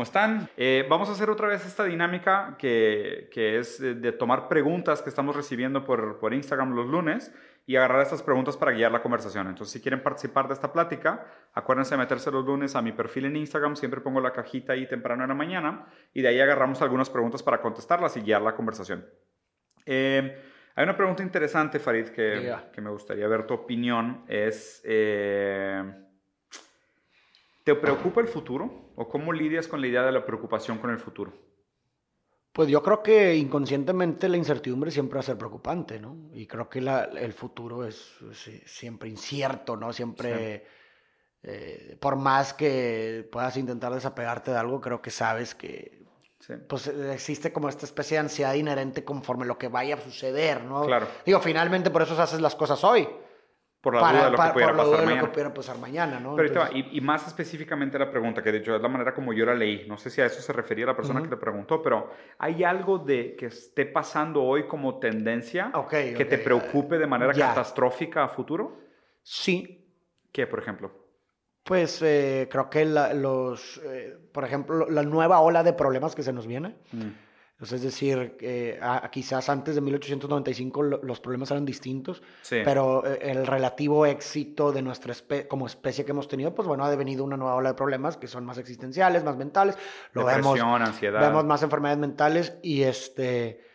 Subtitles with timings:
[0.00, 0.48] ¿Cómo están?
[0.56, 5.10] Eh, vamos a hacer otra vez esta dinámica que, que es de, tomar preguntas que
[5.10, 7.34] estamos recibiendo por, por Instagram los lunes
[7.66, 9.48] y agarrar estas preguntas para guiar la conversación.
[9.48, 13.26] Entonces, si quieren participar de esta plática, acuérdense de meterse los lunes a mi perfil
[13.26, 13.76] en Instagram.
[13.76, 15.84] Siempre pongo la cajita ahí temprano en la mañana
[16.14, 19.04] y de ahí agarramos algunas preguntas para contestarlas y guiar la conversación.
[19.84, 20.34] Eh,
[20.76, 24.24] hay una pregunta interesante, Farid, que, que, me gustaría ver tu opinión.
[24.28, 25.84] Es, eh,
[27.74, 28.92] ¿te preocupa el futuro?
[28.96, 31.32] ¿O cómo lidias con la idea de la preocupación con el futuro?
[32.52, 36.30] Pues yo creo que inconscientemente la incertidumbre siempre va a ser preocupante, ¿no?
[36.34, 38.16] Y creo que el futuro es,
[38.66, 39.92] siempre incierto, ¿no?
[39.92, 40.66] Siempre,
[41.44, 46.00] eh, por más que puedas intentar desapegarte de algo, creo que sabes que
[46.68, 50.86] pues existe como esta especie de ansiedad inherente conforme lo que vaya a suceder, ¿no?
[50.86, 51.06] Claro.
[51.24, 53.06] Digo, finalmente por eso haces las cosas hoy.
[53.80, 55.20] Por la duda de lo que pudiera pasar mañana.
[55.20, 56.36] Lo que pudiera pasar mañana, ¿no?
[56.36, 59.46] Pero y, y, más específicamente la pregunta, que de hecho es la manera como yo
[59.46, 59.86] la leí.
[59.88, 62.98] No sé si a eso se refería la persona que te preguntó, pero ¿hay algo
[62.98, 68.80] de que esté pasando hoy como tendencia que te preocupe de manera catastrófica a futuro?
[69.22, 69.86] Sí.
[70.30, 70.92] ¿Qué, por ejemplo?
[71.62, 76.32] Pues eh, creo que los, eh, por ejemplo, la nueva ola de problemas que se
[76.32, 76.76] nos viene.
[76.92, 77.29] Mm
[77.60, 78.80] es decir, eh,
[79.12, 85.12] quizás antes de 1895 los problemas eran distintos, pero eh, el relativo éxito de nuestra
[85.12, 88.16] especie, como especie que hemos tenido, pues bueno, ha devenido una nueva ola de problemas
[88.16, 89.76] que son más existenciales, más mentales.
[90.12, 91.20] Lo Depresión, vemos, ansiedad.
[91.20, 93.69] Vemos más enfermedades mentales y este...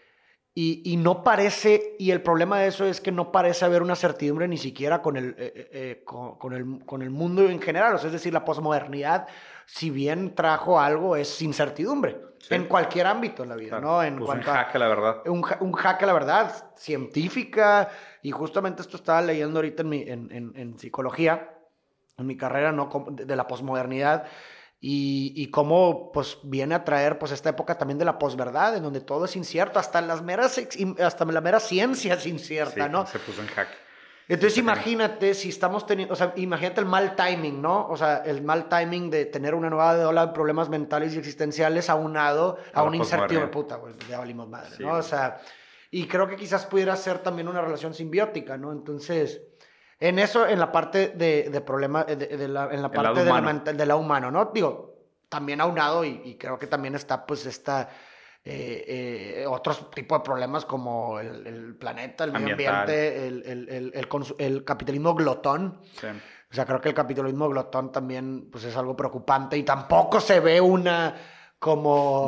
[0.57, 4.47] Y, no parece, y el problema de eso es que no parece haber una certidumbre
[4.47, 7.95] ni siquiera con el, eh, con, el, con el mundo en general.
[7.95, 9.27] O sea, es decir, la posmodernidad,
[9.65, 12.21] si bien trajo algo, es incertidumbre.
[12.49, 14.01] En cualquier ámbito en la vida, ¿no?
[14.01, 15.27] En pues un jaque, la verdad.
[15.27, 17.89] Un, un jaque, la verdad, científica.
[18.21, 21.49] Y justamente esto estaba leyendo ahorita en, mi, en, en, en psicología,
[22.17, 22.89] en mi carrera, ¿no?
[23.11, 24.25] De la posmodernidad.
[24.79, 28.83] Y, y, cómo pues viene a traer pues esta época también de la posverdad en
[28.83, 30.61] donde todo es incierto hasta las meras
[30.99, 33.75] hasta la mera ciencia es incierta no se puso en jaque
[34.27, 37.87] entonces imagínate si estamos teniendo, o sea, imagínate el mal timing, ¿no?
[37.87, 41.89] O sea, el mal timing de tener una nueva ola de problemas mentales y existenciales
[41.91, 44.95] aunado a, un incertidumbre, puta, güey, ya valimos madre, ¿no?
[44.95, 45.39] O sea,
[45.91, 48.71] y creo que quizás pudiera ser también una relación simbiótica, ¿no?
[48.71, 49.41] Entonces,
[49.99, 53.53] en eso, en la parte de, de problema, de, la, en la parte de la,
[53.73, 54.51] de la humano, ¿no?
[54.53, 54.95] Digo,
[55.29, 57.89] también aunado y, y creo que también está pues esta
[58.47, 65.81] eh, eh, otros tipos de problemas como el, planeta, el medio ambiente, el, capitalismo glotón.
[66.51, 70.39] O sea, creo que el capitalismo glotón también pues, es algo preocupante y tampoco se
[70.41, 71.15] ve una
[71.57, 72.27] como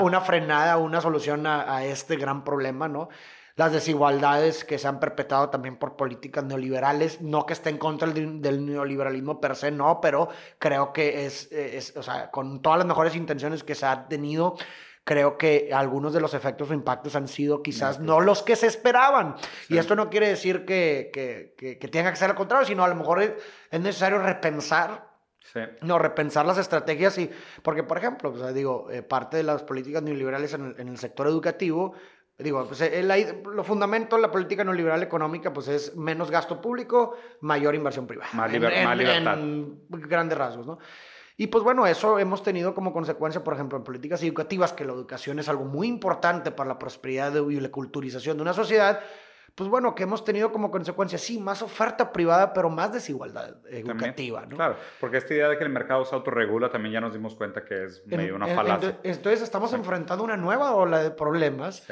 [0.00, 3.08] una frenada, una, solución a, este gran problema, ¿no?
[3.56, 8.08] Las desigualdades que se han perpetrado también por políticas neoliberales, no que esté en contra
[8.08, 12.86] del, neoliberalismo per se, no, pero creo que es, es, o sea, con todas las
[12.86, 14.56] mejores intenciones que se ha tenido,
[15.04, 18.66] creo que algunos de los efectos o impactos han sido quizás no los que se
[18.66, 19.36] esperaban.
[19.68, 22.88] Y esto no quiere decir que, que, que, tenga que ser al contrario, sino a
[22.88, 23.32] lo mejor es,
[23.72, 25.10] necesario repensar.
[25.82, 27.30] No, repensar las estrategias y,
[27.62, 31.94] porque por ejemplo, digo, eh, parte de las políticas neoliberales en el, sector educativo,
[32.42, 33.02] digo, pues, eh,
[33.44, 38.30] lo fundamento de la política neoliberal económica, pues es menos gasto público, mayor inversión privada.
[38.34, 39.38] Más, libertad.
[39.38, 40.78] En grandes rasgos, ¿no?
[41.36, 44.92] Y pues bueno, eso hemos tenido como consecuencia, por ejemplo, en políticas educativas, que la
[44.92, 49.00] educación es algo muy importante para la prosperidad y la culturización de una sociedad,
[49.54, 54.46] pues bueno, que hemos tenido como consecuencia, sí, más oferta privada, pero más desigualdad educativa,
[54.46, 54.56] ¿no?
[54.56, 57.64] Claro, porque esta idea de que el mercado se autorregula también ya nos dimos cuenta
[57.64, 58.98] que es medio una falacia.
[59.02, 61.86] Entonces estamos enfrentando una nueva ola de problemas.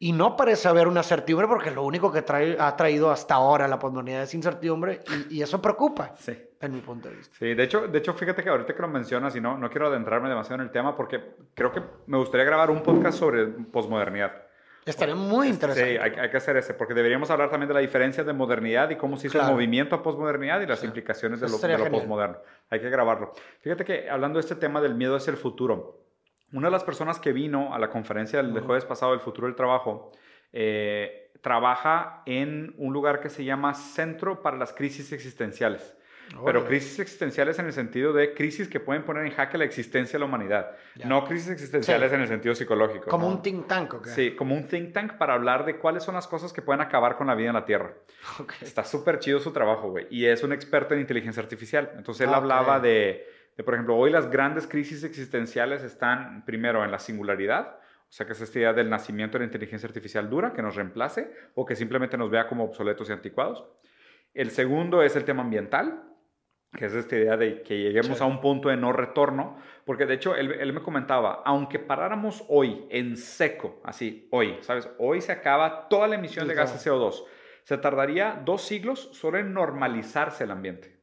[0.00, 3.66] Y no parece haber una certidumbre porque lo único que trae, ha traído hasta ahora
[3.66, 6.38] la pandemia es incertidumbre y, eso preocupa, sí.
[6.60, 7.36] en mi punto de vista.
[7.36, 9.88] Sí, de hecho, de hecho, fíjate que ahorita que lo mencionas y no, no quiero
[9.88, 11.20] adentrarme demasiado en el tema porque
[11.52, 14.48] creo que me gustaría grabar un podcast sobre posmodernidad.
[14.86, 15.90] Estaría muy interesante.
[15.90, 18.96] Sí, hay, que hacer ese, porque deberíamos hablar también de la diferencia de modernidad y
[18.96, 22.38] cómo se hizo el movimiento a posmodernidad y las implicaciones de lo, de lo posmoderno.
[22.70, 23.32] Hay que grabarlo.
[23.60, 26.07] Fíjate que hablando de este tema del miedo hacia el futuro,
[26.52, 29.56] una de las personas que vino a la conferencia del jueves pasado del futuro del
[29.56, 30.12] trabajo
[30.52, 35.94] eh, trabaja en un lugar que se llama Centro para las Crisis Existenciales.
[36.44, 40.14] Pero crisis existenciales en el sentido de crisis que pueden poner en jaque la existencia
[40.14, 40.72] de la humanidad.
[41.04, 43.08] No crisis existenciales en el sentido psicológico.
[43.08, 44.06] Como un think tank, ¿ok?
[44.08, 47.16] Sí, como un think tank para hablar de cuáles son las cosas que pueden acabar
[47.16, 47.94] con la vida en la Tierra.
[48.60, 50.06] Está súper chido su trabajo, güey.
[50.10, 51.92] Y es un experto en inteligencia artificial.
[51.96, 53.26] Entonces él hablaba de
[53.62, 57.78] por ejemplo, hoy las grandes crisis existenciales están primero en la singularidad,
[58.08, 60.76] o sea, que es esta idea del nacimiento de la inteligencia artificial dura, que nos
[60.76, 63.64] reemplace o que simplemente nos vea como obsoletos y anticuados.
[64.32, 66.04] El segundo es el tema ambiental.
[66.76, 69.56] que es esta idea de que lleguemos a un punto de no retorno,
[69.86, 74.88] porque de hecho él, él, me comentaba, aunque paráramos hoy en seco, así, hoy, ¿sabes?
[74.98, 77.24] Hoy se acaba toda la emisión de gases CO2,
[77.64, 80.97] se tardaría dos siglos solo en normalizarse el ambiente.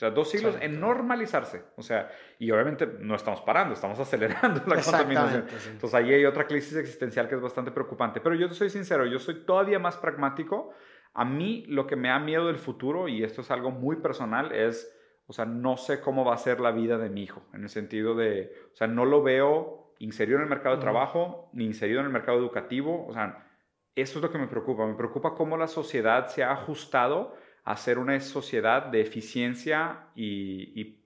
[0.00, 1.62] O sea, dos siglos en normalizarse.
[1.76, 5.44] O sea, y obviamente no estamos parando, estamos acelerando la contaminación.
[5.72, 8.18] Entonces ahí hay otra crisis existencial que es bastante preocupante.
[8.22, 10.72] Pero yo soy sincero, yo soy todavía más pragmático.
[11.12, 14.52] A mí lo que me da miedo del futuro, y esto es algo muy personal,
[14.52, 14.90] es
[15.26, 17.68] o sea, no sé cómo va a ser la vida de mi hijo, en el
[17.68, 22.00] sentido de, o sea, no lo veo inserido en el mercado de trabajo, ni inserido
[22.00, 23.46] en el mercado educativo, o sea,
[23.94, 27.36] eso es lo que me preocupa, me preocupa cómo la sociedad se ha ajustado
[27.70, 30.96] a ser una sociedad de eficiencia y,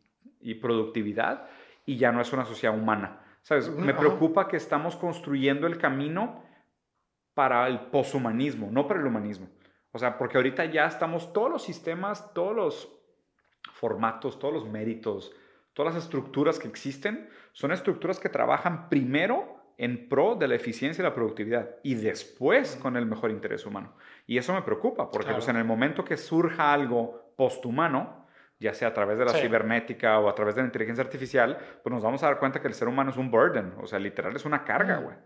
[0.61, 1.47] productividad
[1.87, 3.21] y ya no es una sociedad humana.
[3.43, 3.71] ¿Sabes?
[3.71, 6.43] Me preocupa que estamos construyendo el camino
[7.35, 9.49] para el poshumanismo, no para el humanismo.
[9.93, 12.93] O sea, porque ahorita ya estamos, todos los sistemas, todos los
[13.73, 15.33] formatos, todos los méritos,
[15.73, 21.03] todas las estructuras que existen, son estructuras que trabajan primero en pro de la eficiencia
[21.03, 23.95] y la productividad y después con el mejor interés humano.
[24.27, 28.27] Y eso me preocupa, porque pues, en el momento que surja algo posthumano,
[28.59, 31.93] ya sea a través de la cibernética o a través de la inteligencia artificial, pues
[31.93, 34.35] nos vamos a dar cuenta que el ser humano es un burden, o sea, literal
[34.35, 35.17] es una carga, güey.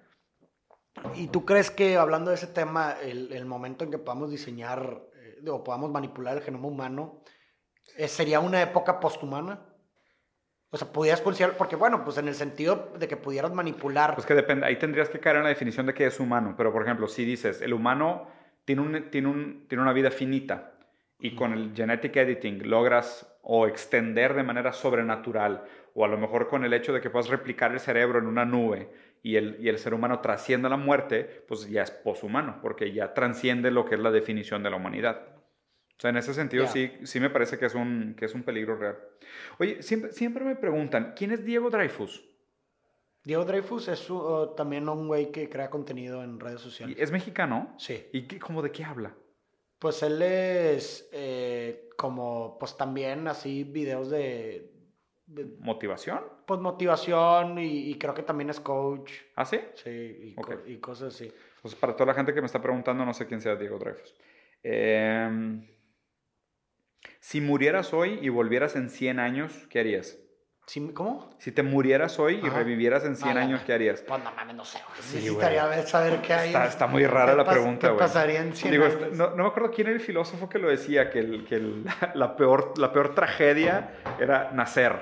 [1.15, 5.49] ¿Y tú crees que, hablando de ese tema, el, momento en que podamos diseñar eh,
[5.49, 7.23] o podamos manipular el genoma humano,
[7.97, 9.61] eh, ¿Sería una época posthumana?
[10.71, 14.15] O sea, pudieras considerar, porque bueno, pues en el sentido de que pudieras manipular.
[14.15, 16.73] Pues que depende, ahí tendrías que caer en la definición de qué es humano, pero
[16.73, 18.29] por ejemplo, si dices, el humano
[18.67, 20.75] tiene, un, tiene, un, tiene una vida finita
[21.19, 26.49] y con el genetic editing logras o extender de manera sobrenatural, o a lo mejor
[26.49, 28.91] con el hecho de que puedas replicar el cerebro en una nube
[29.23, 33.15] y el, y el ser humano trasciende la muerte, pues ya es poshumano, porque ya
[33.15, 35.38] transciende lo que es la definición de la humanidad.
[35.99, 38.45] O sea, en ese sentido sí, sí me parece que es, un, que es un
[38.45, 38.97] peligro real.
[39.59, 42.25] Oye, siempre, siempre me preguntan, ¿quién es Diego Dreyfus?
[43.25, 46.97] Diego Dreyfus es uh, también un güey que crea contenido en redes sociales.
[47.01, 47.75] ¿Es mexicano?
[47.79, 48.07] Sí.
[48.13, 49.13] ¿Y qué, cómo de qué habla?
[49.81, 54.73] Pues él es eh, como, pues también así videos de,
[55.59, 56.21] ¿Motivación?
[56.47, 59.13] Pues motivación y, creo que también es coach.
[59.35, 59.59] ¿Ah, sí?
[59.75, 61.31] Sí, y, y cosas así.
[61.61, 64.15] Pues para toda la gente que me está preguntando, no sé quién sea Diego Dreyfus.
[64.63, 65.61] Eh,
[67.21, 70.19] si murieras hoy y volvieras en 100 años, ¿qué harías?
[70.93, 71.31] ¿Cómo?
[71.39, 74.03] Si te murieras hoy y revivieras en 100 años, ¿qué harías?
[74.03, 76.55] Pues no mames, no sé, Sí, Necesitaría saber qué hay.
[76.55, 77.99] Está, muy rara la pregunta, güey.
[77.99, 79.13] ¿Qué pasaría en 100 años?
[79.13, 81.59] No, no, me acuerdo quién era el filósofo que lo decía, que, el, que
[82.15, 84.93] la, peor, la peor tragedia era nacer.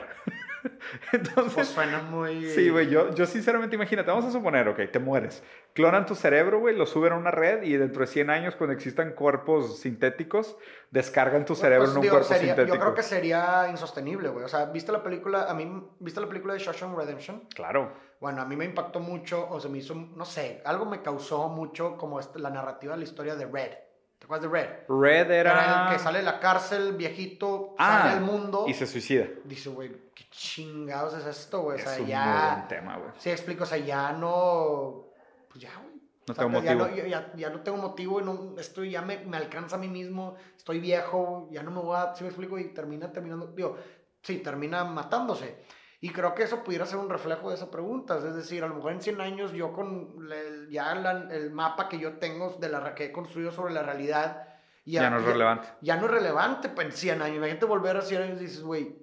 [1.13, 2.47] Entonces, pues suena muy...
[2.51, 5.43] Sí, güey, yo, yo sinceramente, imagínate, vamos a suponer, ok, te mueres.
[5.73, 8.75] Clonan tu cerebro, güey, lo suben a una red y dentro de 100 años, cuando
[8.75, 10.57] existan cuerpos sintéticos,
[10.91, 12.75] descargan tu cerebro pues, en un cuerpo sintético.
[12.75, 14.45] Yo creo que sería insostenible, güey.
[14.45, 17.45] O sea, ¿viste la película, a mí, ¿viste la película de Shawshank Redemption?
[17.55, 17.93] Claro.
[18.21, 21.49] Bueno, a mí me impactó mucho, o sea, me hizo, no sé, algo me causó
[21.49, 23.86] mucho como la narrativa de la historia de Red.
[24.27, 24.71] ¿Te acuerdas de Red?
[24.89, 25.87] Red era...
[25.87, 28.65] el que sale de la cárcel, viejito, ah, sale al mundo.
[28.67, 29.27] Y se suicida.
[29.45, 31.79] Dice, güey, qué chingados es esto, güey.
[31.79, 32.55] O sea, es un ya...
[32.57, 33.11] buen tema, güey.
[33.19, 35.13] Sí, explico, o sea, ya no...
[35.49, 35.95] Pues ya, güey.
[36.27, 36.89] No tengo motivo.
[37.07, 39.87] Ya no, ya, no, tengo motivo y no, estoy, ya me, me, alcanza a mí
[39.87, 42.13] mismo, estoy viejo, ya no me voy a...
[42.17, 42.59] ¿Sí me explico?
[42.59, 43.47] Y termina terminando...
[43.55, 43.77] Digo,
[44.23, 45.63] sí, termina matándose.
[46.01, 48.19] Y creo que eso pudiera ser un reflejo de esa pregunta.
[48.19, 50.29] Es decir, a lo mejor en 100 años yo con
[50.67, 54.47] el, ya el mapa que yo tengo, de la, que he construido sobre la realidad,
[54.85, 55.69] ya, no es relevante.
[55.81, 57.37] Ya no es relevante pues, en 100 años.
[57.39, 58.97] Imagínate volver a 100 años y dices, güey,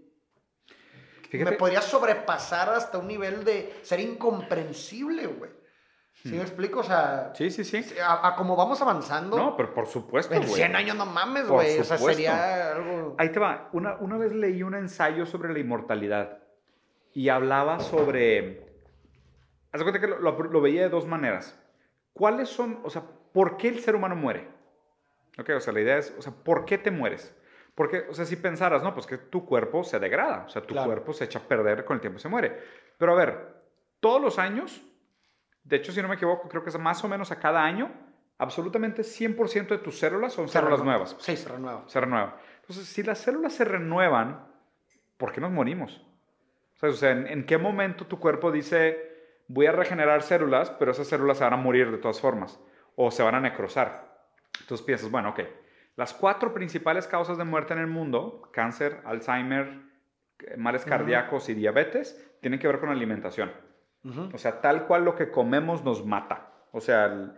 [1.33, 5.51] me podría sobrepasar hasta un nivel de ser incomprensible, güey.
[6.13, 6.41] ¿Sí me hmm.
[6.41, 6.79] explico?
[6.79, 7.33] O sea.
[7.35, 7.83] Sí, sí, sí.
[8.01, 9.35] A, como vamos avanzando.
[9.35, 10.33] No, pero por supuesto.
[10.33, 11.79] En 100 años no mames, güey.
[11.79, 13.15] O sea, sería algo.
[13.17, 13.69] Ahí te va.
[13.73, 16.37] Una, una vez leí un ensayo sobre la inmortalidad
[17.13, 18.72] y hablaba sobre.
[19.73, 21.59] Haz cuenta que lo, lo, veía de dos maneras.
[22.13, 23.01] ¿Cuáles son, o sea,
[23.33, 24.47] por qué el ser humano muere?
[25.39, 27.35] Ok, o sea, la idea es, o sea, ¿por qué te mueres?
[27.73, 30.75] Porque, o sea, si pensaras, no, pues que tu cuerpo se degrada, o sea, tu
[30.75, 32.55] cuerpo se echa a perder con el tiempo y se muere.
[32.99, 33.63] Pero a ver,
[33.99, 34.83] todos los años,
[35.63, 37.91] de hecho, si no me equivoco, creo que es más o menos a cada año,
[38.37, 41.15] absolutamente 100% de tus células son células nuevas.
[41.19, 41.89] Sí, se renuevan.
[41.89, 42.35] Se renuevan.
[42.61, 44.47] Entonces, si las células se renuevan,
[45.17, 46.05] ¿por qué nos morimos?
[46.79, 49.12] O sea, ¿en, ¿en qué momento tu cuerpo dice,
[49.47, 52.59] voy a regenerar células, pero esas células se van a morir de todas formas?
[52.95, 54.13] O se van a necrosar.
[54.61, 55.41] Entonces piensas, bueno, ok,
[55.95, 59.81] las cuatro principales causas de muerte en el mundo, cáncer, Alzheimer,
[60.57, 63.51] males cardíacos y diabetes, tienen que ver con la alimentación.
[64.33, 66.51] O sea, tal cual lo que comemos nos mata.
[66.71, 67.33] O sea,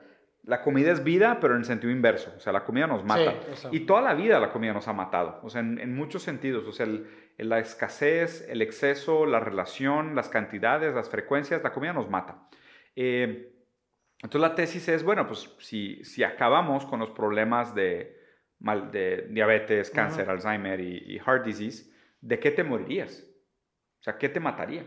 [0.46, 2.34] la comida es vida, pero en el sentido inverso.
[2.38, 3.34] O sea, la comida nos mata.
[3.72, 5.40] y toda la vida la comida nos ha matado.
[5.44, 6.66] O sea, en, muchos sentidos.
[6.68, 6.88] O sea,
[7.38, 12.48] la escasez, el exceso, la relación, las cantidades, las frecuencias, la comida nos mata.
[12.96, 13.54] Eh,
[14.22, 18.20] entonces la tesis es, bueno, pues si, si acabamos con los problemas de,
[18.60, 23.28] mal, de diabetes, cáncer, Alzheimer y, y heart disease, ¿de qué te morirías?
[24.00, 24.86] O sea, ¿qué te mataría?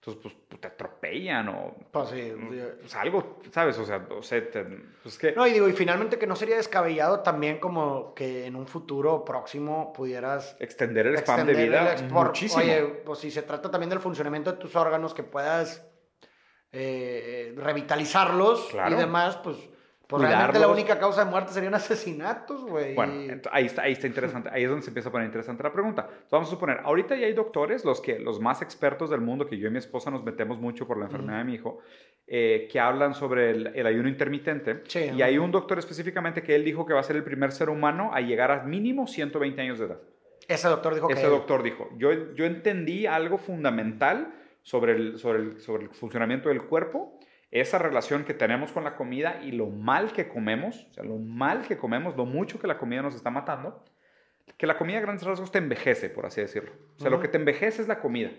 [0.00, 1.74] Entonces, pues, pues, te atropellan o...
[1.90, 2.32] Pues sí.
[2.80, 3.78] Pues, algo, ¿sabes?
[3.78, 4.40] O sea, o sea
[5.02, 5.32] pues que...
[5.32, 9.24] No, y digo, y finalmente que no sería descabellado también como que en un futuro
[9.24, 10.56] próximo pudieras...
[10.60, 12.62] Extender el spam de vida muchísimo.
[12.62, 15.84] Oye, pues si se trata también del funcionamiento de tus órganos, que puedas
[16.70, 19.56] eh, revitalizarlos y demás, pues
[20.08, 22.94] pues realmente la única causa de muerte serían asesinatos, güey.
[22.94, 24.48] Bueno, ahí está, ahí está interesante.
[24.50, 26.08] Ahí es donde se empieza a poner interesante la pregunta.
[26.30, 29.58] vamos a suponer, ahorita ya hay doctores, los, que, los más expertos del mundo, que
[29.58, 31.80] yo y mi esposa nos metemos mucho por la enfermedad de mi hijo,
[32.26, 34.82] eh, que hablan sobre el, ayuno intermitente.
[35.14, 37.68] y hay un doctor específicamente que él dijo que va a ser el primer ser
[37.68, 39.98] humano a llegar a mínimo 120 años de edad.
[40.48, 41.90] Ese doctor dijo Ese doctor dijo.
[41.98, 47.17] Yo, yo entendí algo fundamental sobre el, sobre, el, sobre el funcionamiento del cuerpo
[47.50, 51.16] esa relación que tenemos con la comida y lo mal que comemos, o sea, lo
[51.16, 53.84] mal que comemos, lo mucho que la comida nos está matando,
[54.56, 56.72] que la comida a grandes rasgos te envejece, por así decirlo.
[56.96, 58.30] O sea, lo que te envejece es la comida.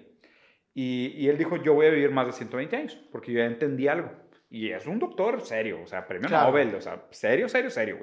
[0.73, 3.87] Y, él dijo, yo voy a vivir más de 120 años, porque yo ya entendí
[3.87, 4.11] algo.
[4.49, 7.97] Y es un doctor serio, o sea, premio Nobel, o sea, serio, serio, serio.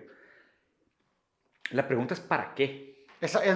[1.70, 2.95] La pregunta es, ¿para qué?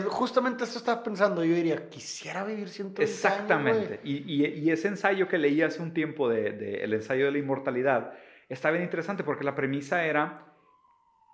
[0.09, 4.01] Justamente esto estaba pensando, yo diría, quisiera vivir 120 Exactamente.
[4.05, 7.39] y, y, ese ensayo que leí hace un tiempo, de, de, el ensayo de la
[7.39, 8.15] inmortalidad,
[8.49, 10.47] está bien interesante porque la premisa era,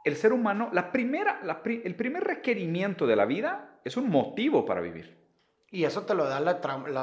[0.05, 4.81] el ser humano, la primera, el primer requerimiento de la vida es un motivo para
[4.81, 5.17] vivir.
[5.71, 6.61] Y eso te lo da la,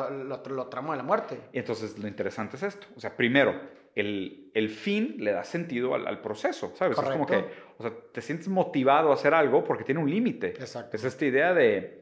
[0.10, 1.40] lo tramo de la muerte.
[1.52, 2.88] Y entonces lo interesante es esto.
[2.96, 3.60] O sea, primero,
[3.96, 6.98] el, el fin le da sentido al, al proceso, ¿sabes?
[6.98, 7.46] Es como que,
[7.78, 10.48] o sea, te sientes motivado a hacer algo porque tiene un límite.
[10.48, 10.98] Exacto.
[10.98, 12.02] Es esta idea de...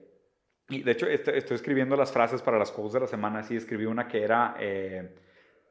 [0.70, 3.56] Y de hecho, estoy, estoy escribiendo las frases para las cosas de la semana, así
[3.56, 4.56] escribí una que era...
[4.60, 5.16] Eh,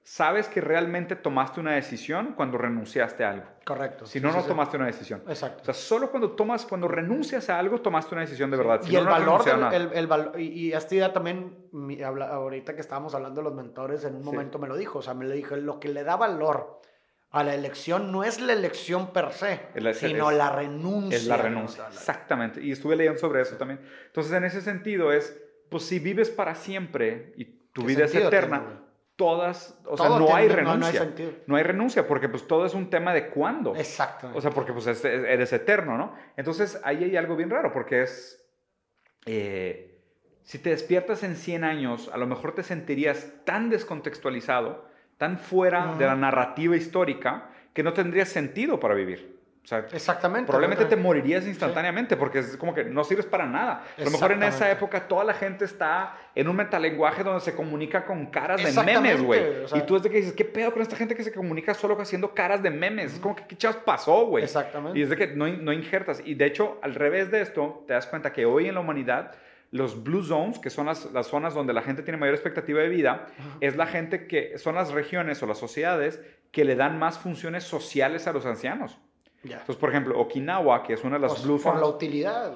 [0.02, 3.46] sabes que realmente tomaste una decisión cuando renunciaste a algo.
[3.64, 4.06] Correcto.
[4.06, 5.22] Si no, no tomaste una decisión.
[5.28, 5.62] Exacto.
[5.62, 8.80] O sea, solo cuando tomas, cuando renuncias a algo, tomaste una decisión de verdad.
[8.88, 9.42] y, el valor
[9.72, 11.56] el, el, y, esta idea también,
[12.28, 15.14] ahorita que estábamos hablando de los mentores, en un momento me lo dijo, o sea,
[15.14, 16.80] me lo dijo, lo que le da valor
[17.30, 19.60] a la elección no es la elección per se,
[19.94, 21.16] sino la renuncia.
[21.16, 22.60] Es la renuncia, exactamente.
[22.60, 23.80] Y estuve leyendo sobre eso también.
[24.06, 28.82] Entonces, en ese sentido es, pues si vives para siempre y tu vida es eterna,
[29.20, 31.12] todas, o sea, no hay renuncia.
[31.46, 33.76] No, hay renuncia, porque pues todo es un tema de cuándo.
[33.76, 34.30] Exacto.
[34.34, 36.14] O sea, porque pues eres eterno, ¿no?
[36.38, 38.42] Entonces ahí hay algo bien raro, porque es,
[39.26, 40.00] eh,
[40.42, 45.96] si te despiertas en 100 años, a lo mejor te sentirías tan descontextualizado, tan fuera
[45.98, 49.38] de la narrativa histórica, que no tendrías sentido para vivir.
[49.62, 50.46] O sea, Exactamente.
[50.46, 53.84] Probablemente te morirías instantáneamente porque es como que no sirves para nada.
[53.96, 57.54] A lo mejor en esa época toda la gente está en un metalenguaje donde se
[57.54, 59.42] comunica con caras de memes, güey.
[59.74, 62.00] y tú es de que dices, ¿qué pedo con esta gente que se comunica solo
[62.00, 63.14] haciendo caras de memes?
[63.14, 64.44] Es como que, ¿qué chavos pasó, güey?
[64.44, 64.98] Exactamente.
[64.98, 66.22] Y es de que no, no injertas.
[66.24, 69.32] Y de hecho, al revés de esto, te das cuenta que hoy en la humanidad
[69.72, 72.88] los blue zones, que son las, las, zonas donde la gente tiene mayor expectativa de
[72.88, 73.26] vida,
[73.60, 77.64] es la gente que son las regiones o las sociedades que le dan más funciones
[77.64, 78.98] sociales a los ancianos.
[79.42, 82.52] Entonces, por ejemplo, Okinawa, que es una de las pues, Blue Por la utilidad.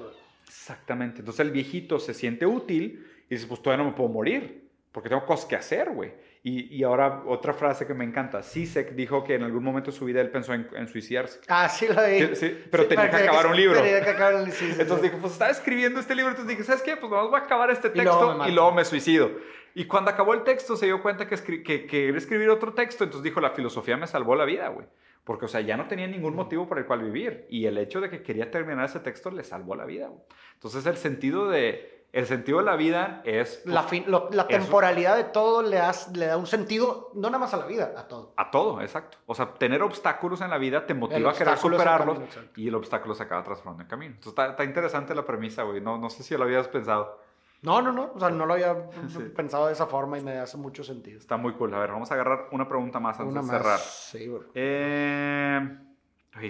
[0.47, 1.19] Exactamente.
[1.19, 5.09] Entonces el viejito se siente útil y dice, pues todavía no me puedo morir, porque
[5.09, 6.13] tengo cosas que hacer, güey.
[6.43, 8.43] Y, y, ahora otra frase que me encanta.
[8.43, 11.39] Sisek dijo que en algún momento de su vida él pensó en, suicidarse.
[11.47, 12.35] Ah, sí lo vi.
[12.35, 13.81] Sí, pero tenía que acabar un libro.
[13.81, 14.59] Tenía que acabar un libro.
[14.79, 16.29] entonces dijo, pues estaba escribiendo este libro.
[16.29, 16.97] Entonces dije, ¿sabes qué?
[16.97, 19.31] Pues vamos a acabar este texto y luego, me suicido.
[19.73, 23.03] Y cuando acabó el texto se dio cuenta que, que, que quería escribir otro texto.
[23.03, 24.85] Entonces dijo, la filosofía me salvó la vida, güey.
[25.25, 27.47] Porque, o sea, ya no tenía ningún motivo por el cual vivir.
[27.49, 30.09] Y el hecho de que quería terminar ese texto le salvó la vida.
[30.53, 31.93] Entonces, el sentido de...
[32.13, 33.61] El sentido de la vida es...
[33.65, 35.81] la, pues, fin, la temporalidad de todo le,
[36.13, 38.33] le da un sentido, no nada más a la vida, a todo.
[38.37, 39.17] A todo, exacto.
[39.25, 42.19] O sea, tener obstáculos en la vida te motiva a querer superarlos
[42.55, 44.13] y el obstáculo se acaba transformando en camino.
[44.13, 45.81] Entonces, está, está interesante la premisa, güey.
[45.81, 47.19] No, no sé si lo habías pensado.
[47.65, 48.11] No, no, no.
[48.15, 48.89] O sea, no lo había
[49.35, 51.19] pensado de esa forma y me hace mucho sentido.
[51.19, 51.73] Está muy cool.
[51.73, 53.79] A ver, vamos a agarrar una pregunta más antes de cerrar.
[53.79, 54.45] Sí, bro.
[54.53, 55.77] Eh,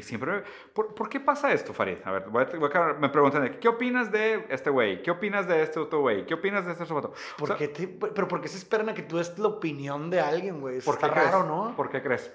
[0.02, 0.44] siempre...
[0.74, 1.98] ¿Por, qué pasa esto, Farid?
[2.04, 5.02] A ver, voy a, me preguntan, ¿qué opinas de este güey?
[5.02, 6.26] ¿Qué opinas de este otro güey?
[6.26, 9.18] ¿Qué opinas de este otro ¿Por qué ¿Pero por qué se esperan a que tú
[9.18, 10.78] des la opinión de alguien, güey?
[10.78, 11.76] Está qué raro, ¿no?
[11.76, 12.32] ¿Por qué crees?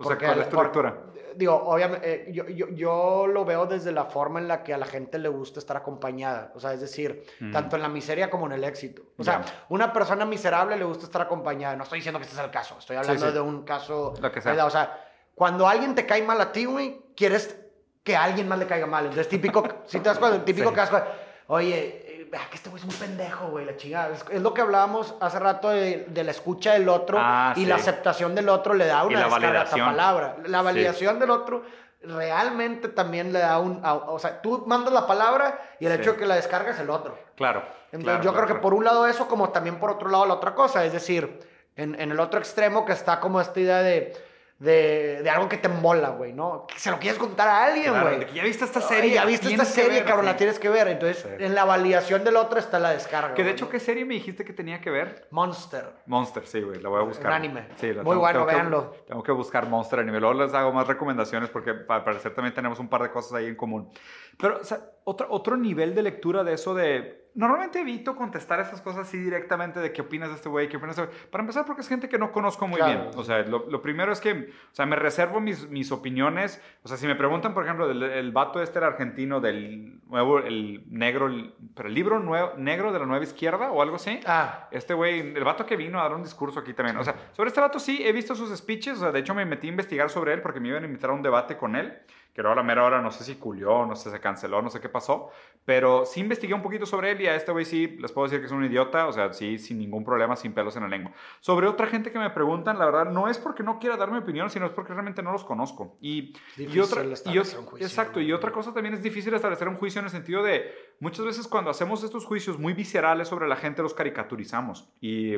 [0.00, 0.96] O sea, ¿cuál es tu lectura?
[1.36, 4.78] Digo, obviamente, eh, yo, yo, yo, lo veo desde la forma en la que a
[4.78, 6.52] la gente le gusta estar acompañada.
[6.54, 7.52] O sea, es decir, mm.
[7.52, 9.02] tanto en la miseria como en el éxito.
[9.16, 11.76] O sea, una persona miserable le gusta estar acompañada.
[11.76, 12.76] No estoy diciendo que este es el caso.
[12.78, 14.14] Estoy hablando de un caso.
[14.20, 14.66] Lo que sea.
[14.66, 15.04] O sea,
[15.34, 17.56] cuando alguien te cae mal a ti, güey, quieres
[18.02, 19.04] que a alguien más le caiga mal.
[19.04, 21.00] Entonces, típico, si te das cuenta, típico caso,
[21.46, 24.14] oye, vea que este güey es un pendejo, güey, la chingada.
[24.30, 28.34] Es, lo que hablábamos hace rato de, la escucha del otro ah, y la aceptación
[28.34, 30.36] del otro le da una descarga a esa palabra.
[30.46, 31.64] La validación del otro
[32.02, 33.82] realmente también le da un...
[33.84, 36.88] o sea, tú mandas la palabra y el hecho de que la descarga es el
[36.88, 37.18] otro.
[37.36, 37.62] Claro.
[37.92, 40.54] Entonces yo creo que por un lado eso, como también por otro lado la otra
[40.54, 40.84] cosa.
[40.84, 41.40] Es decir,
[41.76, 44.14] en, en el otro extremo que está como esta idea de
[44.60, 46.66] de, de algo que te mola, güey, ¿no?
[46.66, 48.32] Que se lo quieres contar a alguien, güey.
[48.34, 49.14] ya viste esta serie.
[49.14, 50.86] ya viste esta serie, cabrón, la tienes que ver.
[50.88, 53.32] Entonces, en la validación del otro está la descarga.
[53.32, 55.26] Que de hecho, ¿qué serie me dijiste que tenía que ver?
[55.30, 55.86] Monster.
[56.04, 57.28] Monster, sí, güey, la voy a buscar.
[57.28, 57.68] Un anime.
[57.76, 58.94] Sí, Muy bueno, véanlo.
[59.06, 60.20] tengo que buscar Monster anime.
[60.20, 63.46] Luego les hago más recomendaciones porque para parecer también tenemos un par de cosas ahí
[63.46, 63.90] en común.
[64.36, 68.80] Pero, o sea, otro, otro nivel de lectura de eso de normalmente evito contestar esas
[68.80, 71.30] cosas así directamente de qué opinas de este güey, qué opinas de este güey.
[71.30, 73.10] Para empezar, porque es gente que no conozco muy bien.
[73.16, 76.62] O sea, lo, primero es que, o sea, me reservo mis, mis opiniones.
[76.82, 80.38] O sea, si me preguntan, por ejemplo, el, el vato este era argentino del nuevo,
[80.38, 84.20] el negro, el, pero el libro nuevo, negro de la nueva izquierda o algo así.
[84.26, 84.68] Ah.
[84.70, 86.96] Este güey, el vato que vino a dar un discurso aquí también.
[86.96, 88.98] O sea, sobre este vato sí he visto sus speeches.
[88.98, 91.10] O sea, de hecho me metí a investigar sobre él porque me iban a invitar
[91.10, 92.00] a un debate con él
[92.34, 94.70] que luego a la mera hora no sé si culió, no sé, se canceló, no
[94.70, 95.30] sé qué pasó,
[95.64, 98.40] pero sí investigué un poquito sobre él y a este güey sí les puedo decir
[98.40, 101.12] que es un idiota, o sea, sí, sin ningún problema, sin pelos en la lengua.
[101.40, 104.18] Sobre otra gente que me preguntan, la verdad, no es porque no quiera dar mi
[104.18, 105.96] opinión, sino es porque realmente no los conozco.
[106.00, 110.06] Y, y otra, y exacto, y otra cosa también es difícil establecer un juicio en
[110.06, 113.94] el sentido de, muchas veces cuando hacemos estos juicios muy viscerales sobre la gente, los
[113.94, 114.88] caricaturizamos.
[115.00, 115.36] Y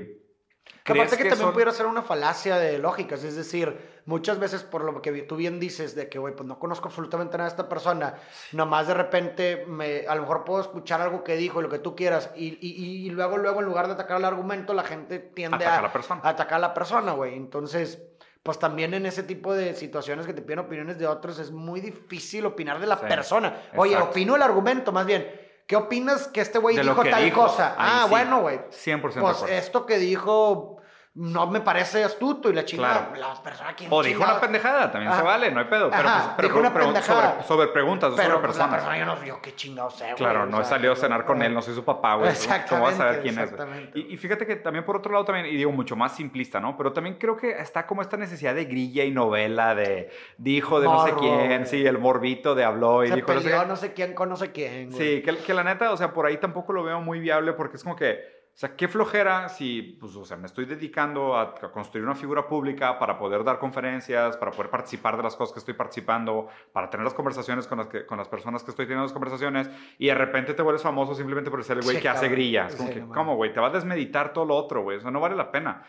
[0.85, 5.01] Aparte que, también pudiera ser una falacia de lógicas, es decir, muchas veces por lo
[5.01, 8.15] que tú bien dices de que, güey, pues no conozco absolutamente nada de esta persona,
[8.51, 11.79] nomás de repente me, a lo mejor puedo escuchar algo que dijo y lo que
[11.79, 15.21] tú quieras, y, y, y luego, luego en lugar de atacar el argumento, la gente
[15.21, 17.37] tiende a, a, atacar a la persona, güey.
[17.37, 18.03] Entonces,
[18.43, 21.81] pues también en ese tipo de situaciones que te piden opiniones de otros, es muy
[21.81, 23.57] difícil opinar de la persona.
[23.77, 27.75] Oye, opino el argumento, más bien ¿Qué opinas que este güey dijo tal cosa?
[27.79, 28.59] ah, bueno, güey.
[28.71, 30.82] 100% Pues esto que dijo
[31.15, 33.13] no me parece astuto y la chingada.
[33.17, 35.91] La persona que O dijo una pendejada, también se vale, no hay pedo.
[35.91, 37.43] Pero, pues, pero dijo una pendejada.
[37.43, 38.71] Sobre, preguntas, pero, sobre pues, personas.
[38.77, 40.17] persona yo no yo qué chingado sé, güey.
[40.17, 42.33] Claro, no he salido a cenar con él, no soy su papá, güey.
[42.69, 43.53] ¿Cómo vas a saber quién es?
[43.95, 46.79] Y, y, fíjate que también por otro lado también, y digo mucho más simplista, ¿no?
[46.79, 50.87] Pero también creo que está como esta necesidad de grilla y novela, de dijo de
[50.87, 53.77] no sé quién, sí, el morbito de habló y se dijo peleó, no sé, no
[53.77, 54.91] sé quién con no sé quién.
[54.91, 55.17] Güey.
[55.17, 57.77] Sí, que, que la neta, o sea, por ahí tampoco lo veo muy viable porque
[57.77, 61.55] es como que o sea, qué flojera si, pues, o sea, me estoy dedicando a,
[61.55, 65.59] construir una figura pública para poder dar conferencias, para poder participar de las cosas que
[65.61, 69.05] estoy participando, para tener las conversaciones con las, que, con las personas que estoy teniendo
[69.05, 72.29] las conversaciones, y de repente te vuelves famoso simplemente por ser el güey que hace
[72.29, 72.77] grillas.
[73.15, 73.55] ¿Cómo, güey?
[73.55, 74.99] Te va a desmeditar todo lo otro, güey.
[74.99, 75.83] O sea, no vale la pena.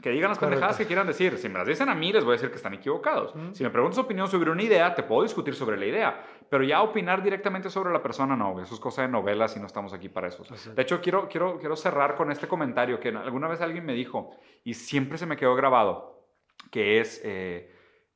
[0.00, 1.38] Que digan las pendejadas que quieran decir.
[1.38, 3.34] Si me las dicen a mí, les voy a decir que están equivocados.
[3.52, 6.24] Si me preguntas opinión sobre una idea, te puedo discutir sobre la idea.
[6.50, 8.60] Pero ya opinar directamente sobre la persona, no.
[8.60, 10.44] Eso es cosa de novelas y no estamos aquí para eso.
[10.74, 14.36] De hecho, quiero, quiero, quiero cerrar con este comentario que alguna vez alguien me dijo
[14.64, 16.28] y siempre se me quedó grabado,
[16.70, 17.72] que es, eh,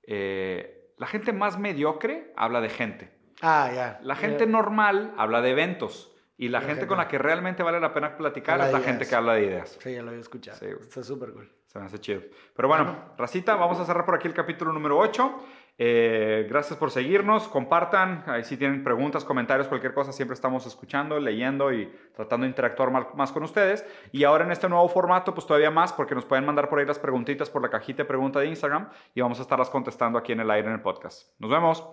[0.06, 3.10] eh, la gente más mediocre habla de gente.
[3.40, 4.00] Ah, ya.
[4.02, 6.14] La gente normal habla de eventos.
[6.40, 9.14] Y la, gente, con la que realmente vale la pena platicar es la gente que
[9.14, 9.76] habla de ideas.
[9.78, 10.56] Sí, ya lo había escuchado.
[10.56, 11.52] Sí, Está súper cool.
[11.66, 12.22] Se me hace chido.
[12.56, 15.38] Pero bueno, Racita, vamos a cerrar por aquí el capítulo número 8.
[15.76, 21.20] Eh, gracias por seguirnos, compartan, ahí si tienen preguntas, comentarios, cualquier cosa, siempre estamos escuchando,
[21.20, 23.84] leyendo y tratando de interactuar más, con ustedes.
[24.10, 26.86] Y ahora en este nuevo formato, pues todavía más, porque nos pueden mandar por ahí
[26.86, 30.32] las preguntitas por la cajita de pregunta de Instagram y vamos a estarlas contestando aquí
[30.32, 31.38] en el aire en el podcast.
[31.38, 31.84] Nos vemos.